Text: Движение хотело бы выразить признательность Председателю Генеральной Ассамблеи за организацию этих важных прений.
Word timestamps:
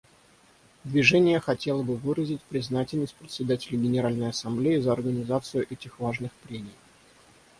Движение 0.83 1.39
хотело 1.39 1.83
бы 1.83 1.95
выразить 1.95 2.41
признательность 2.41 3.13
Председателю 3.13 3.77
Генеральной 3.79 4.29
Ассамблеи 4.29 4.79
за 4.79 4.93
организацию 4.93 5.67
этих 5.71 5.99
важных 5.99 6.31
прений. 6.47 6.73